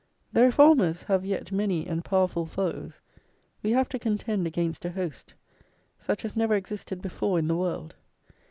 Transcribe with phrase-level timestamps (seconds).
[0.33, 3.01] "The Reformers have yet many and powerful foes;
[3.61, 5.35] we have to contend against a host,
[5.99, 7.93] such as never existed before in the world.